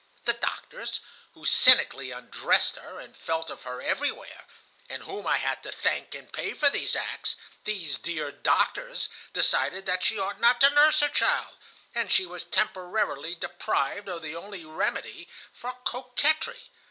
[0.23, 1.01] The doctors,
[1.35, 4.45] who cynically undressed her and felt of her everywhere,
[4.89, 10.03] and whom I had to thank and pay for these acts,—these dear doctors decided that
[10.03, 11.55] she ought not to nurse her child,
[11.93, 16.71] and she was temporarily deprived of the only remedy for coquetry.